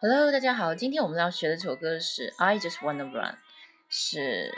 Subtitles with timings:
[0.00, 3.34] Hello，大家好，今天我们要学的这首歌是《I Just Wanna Run》，
[3.88, 4.52] 是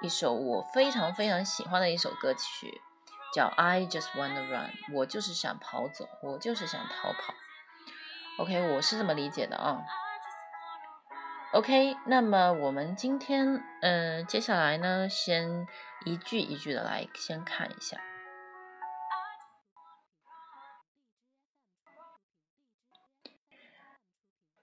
[0.00, 2.80] 一首我非常非常喜欢的一首歌曲，
[3.34, 7.34] 叫《I Just Wanna Run》，我就是想跑走，我就是想逃跑。
[8.38, 9.82] OK，我是这么理解的啊。
[11.54, 15.66] OK，那么我们今天，嗯，接下来呢，先
[16.04, 18.00] 一句一句的来先看一下。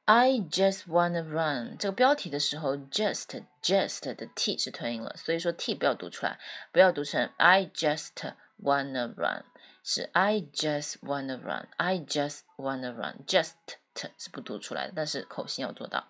[0.06, 1.76] I just wanna run。
[1.78, 6.38] 这个标题的时候，just just 的 t 是吞音了，所以说 t 不要读出来，
[6.72, 8.10] 不要读成 I just
[8.60, 9.44] wanna run，
[9.84, 13.52] 是 I just wanna run。I just wanna run，just
[13.94, 16.08] t 是不读出来的，但是口型要做到。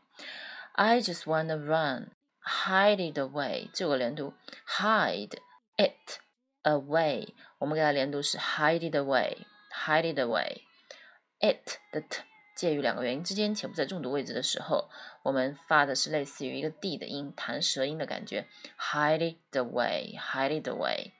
[0.72, 3.68] I just wanna run, hide it away。
[3.72, 4.32] 这个连读，
[4.66, 5.38] hide
[5.76, 6.18] it
[6.62, 7.34] away。
[7.58, 12.22] 我们给它连读是 hide it away, hide it away。it 的 t
[12.57, 14.89] 介于两个元音之间且不在重读位置的时候，
[15.21, 18.47] 我们发的是类似于一个 d 的音，弹舌音的感觉。
[18.79, 21.11] hide it away, hide it away。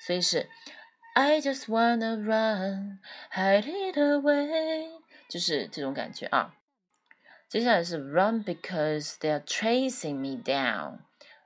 [0.00, 0.48] 所以是
[1.14, 3.00] I just wanna run,
[3.32, 4.88] hide it away，
[5.28, 6.54] 就是这种感觉啊。
[7.48, 11.00] 接下来是 run because they are chasing me down。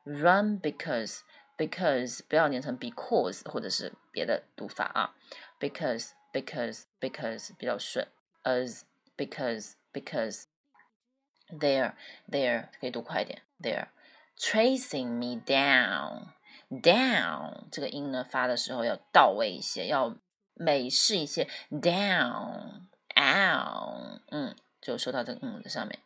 [0.04, 1.20] run because
[1.56, 5.14] because 不要念成 because 或者是别的读法啊
[5.60, 8.06] ，because because because 比较顺
[8.44, 8.82] ，as
[9.17, 10.43] because because
[11.49, 11.93] they're
[12.29, 13.87] they're 可以读快一点，they're
[14.37, 16.33] chasing me down
[16.69, 20.15] down 这个音呢发的时候要到位一些，要
[20.53, 24.55] 美式一些，down ow 嗯。
[24.81, 25.97] 就说到这个嗯的上面。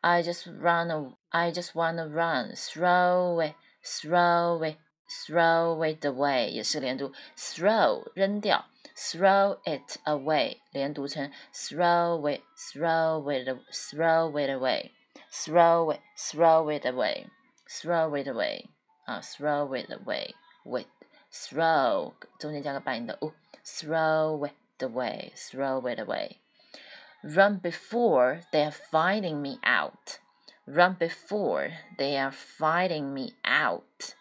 [0.00, 4.76] I just run, I just wanna run, throw it, throw it,
[5.08, 8.64] throw it away，也是连读，throw 扔掉，
[8.96, 14.92] throw it away 连读成 throw it, throw it, throw it away,
[15.30, 17.26] throw it, throw it away,
[17.68, 18.66] throw it away
[19.06, 20.34] 啊，throw it away
[20.64, 20.86] with
[21.30, 30.18] throw 中间加个半音的 u，throw it away, throw it away。Run before they are finding me out.
[30.66, 34.14] Run before they are finding me out.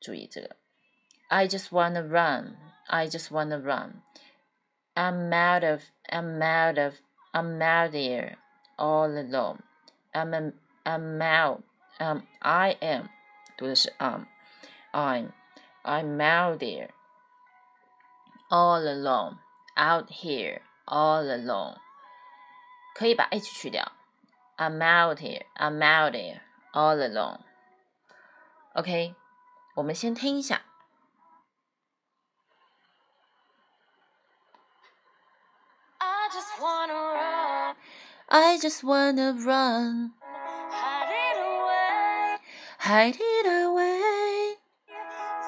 [0.00, 0.56] 注意这个。
[1.28, 2.56] I just wanna run.
[2.86, 4.02] I just wanna run.
[4.94, 5.82] I'm out of.
[6.08, 6.94] I'm out of.
[7.32, 8.36] I'm out there
[8.76, 9.62] all alone.
[10.12, 10.34] I'm.
[10.34, 10.52] A,
[10.84, 11.62] I'm out.
[11.98, 12.22] Um.
[12.40, 13.08] I am.
[13.56, 14.26] 读的是 um.
[14.92, 15.32] I'm.
[15.82, 16.90] I'm out there.
[18.48, 19.38] All alone.
[19.76, 20.62] Out here.
[20.86, 21.76] All alone.
[22.94, 23.92] 可以把 h 去掉。
[24.60, 26.42] I'm out here, I'm out here,
[26.74, 27.38] all alone.
[28.76, 29.14] OK，
[29.76, 30.62] 我们先听一下。
[35.98, 37.76] I just wanna run.
[38.28, 40.12] I just wanna run.
[40.70, 42.38] Hide it away.
[42.78, 44.56] Hide it away.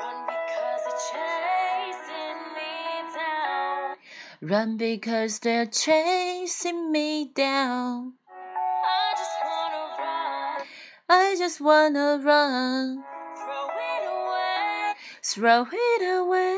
[0.01, 2.77] Run because they're chasing me
[3.15, 3.97] down.
[4.41, 8.15] Run because they're chasing chasing me down.
[8.29, 10.67] I just wanna run.
[11.09, 13.05] I just wanna run.
[15.28, 16.58] throw it away.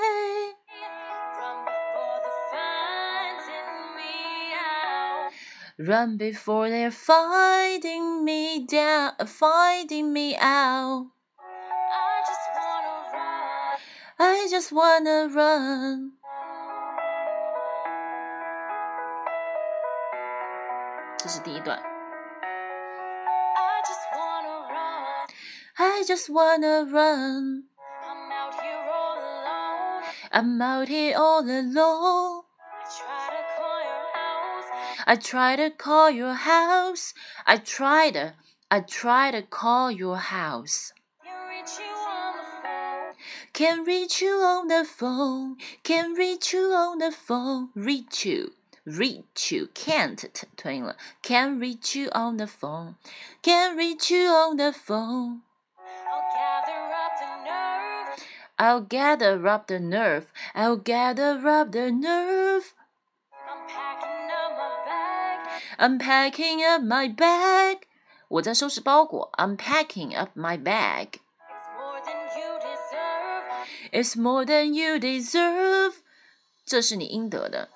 [5.79, 6.69] Run before oh.
[6.69, 11.07] they're finding me down, finding me out.
[11.39, 13.79] I just wanna run.
[14.19, 16.11] I just wanna run.
[25.79, 27.68] I just wanna run.
[30.32, 32.42] I'm out here all alone.
[35.06, 37.14] I try to call your house.
[37.46, 38.34] I try to,
[38.70, 40.92] I try to call your house.
[43.52, 45.56] Can't reach you on the phone.
[45.84, 47.70] Can't reach you on the phone.
[47.74, 48.52] Reach you
[48.84, 52.96] reach you can't 吞音了，can reach you on the phone,
[53.42, 55.40] can reach you on the phone.
[58.58, 62.74] I'll gather up the nerve, I'll gather up the nerve.
[65.78, 67.78] I'm packing up my bag.
[68.28, 69.30] 我在收拾包裹。
[69.36, 71.18] I'm packing up my bag.
[73.92, 75.94] It's more than you deserve.
[76.64, 77.68] 这是你应得的。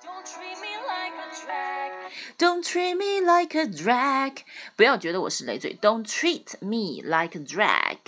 [2.38, 4.44] don't treat me like a drag，
[4.76, 5.76] 不要觉得我是累赘。
[5.81, 7.99] Don't treat me like a drag。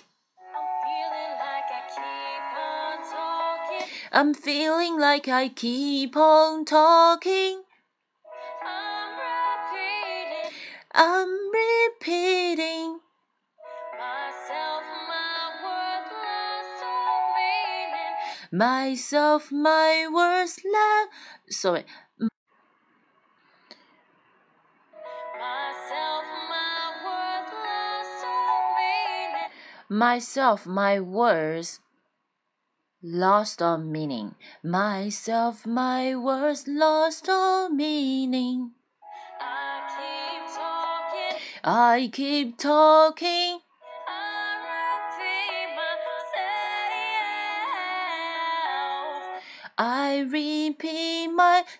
[4.17, 7.63] I'm feeling like I keep on talking.
[10.93, 12.99] I'm repeating.
[18.53, 21.07] Myself, my words, love.
[21.49, 21.83] Sorry.
[29.89, 31.81] Myself, my words
[33.05, 34.33] lost all meaning.
[34.63, 38.71] Myself, my words lost all meaning.
[39.39, 41.39] I keep talking.
[41.63, 43.59] I keep talking.
[49.77, 51.73] I repeat myself.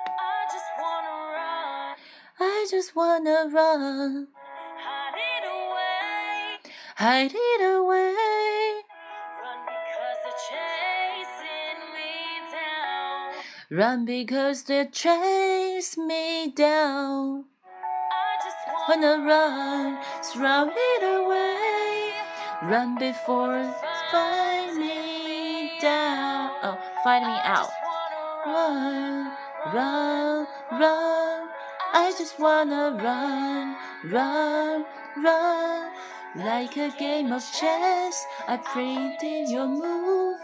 [0.00, 1.96] I just wanna run.
[2.40, 4.39] I just wanna run.
[7.00, 8.12] Hide it away.
[8.12, 8.84] Hide it away.
[9.00, 13.32] Run because they're chasing me down.
[13.70, 17.44] Run because they chase me down.
[18.12, 19.98] I just wanna run.
[20.22, 22.12] Throw it away.
[22.70, 23.64] Run before
[24.12, 26.50] find me down.
[26.62, 27.70] Oh, find me out.
[28.44, 29.32] Run,
[29.72, 31.48] run, run.
[31.94, 33.74] I just wanna run,
[34.04, 34.84] run,
[35.16, 35.90] run.
[36.36, 40.38] Like a game of chess, I predict your move.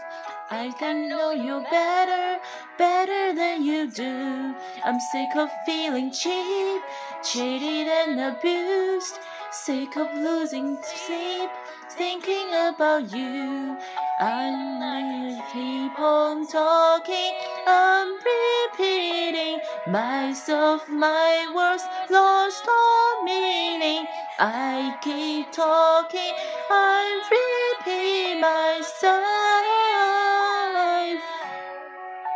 [0.51, 2.41] I can know you better,
[2.77, 4.53] better than you do.
[4.83, 6.81] I'm sick of feeling cheap,
[7.23, 9.17] cheated and abused.
[9.51, 11.49] Sick of losing sleep,
[11.91, 13.77] thinking about you.
[14.19, 17.33] I keep on talking,
[17.65, 24.05] I'm repeating myself, my words lost all meaning.
[24.39, 26.33] I keep talking,
[26.69, 29.23] I repeat myself.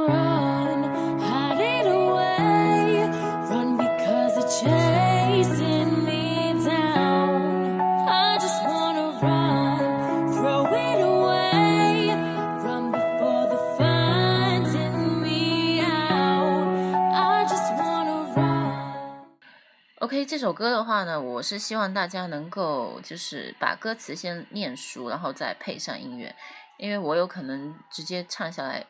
[20.12, 26.36] OK，这首歌的话呢，我是希望大家能够就是把歌词先念熟，然后再配上音乐，
[26.76, 28.84] 因为我有可能直接唱下来，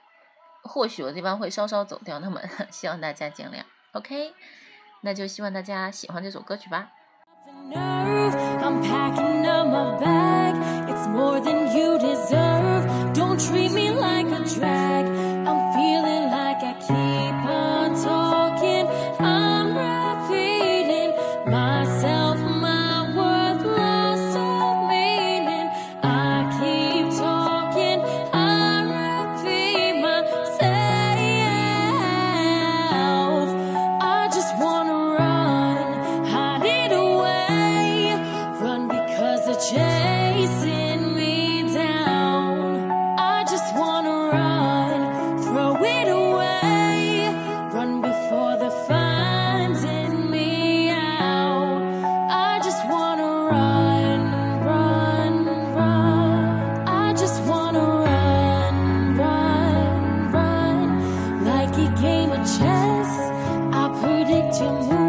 [0.65, 2.41] 或许有的地方会稍稍走调，那么
[2.73, 3.63] 希望大家见谅。
[3.93, 4.35] OK，
[5.03, 6.91] 那就希望大家喜欢这首歌曲吧。
[7.69, 8.35] nerve.
[8.61, 10.57] I'm packing up my bag.
[10.89, 13.15] It's more than you deserve.
[13.15, 15.12] Don't treat me like a drag.
[62.45, 63.15] chance.
[63.75, 65.02] I predict your move.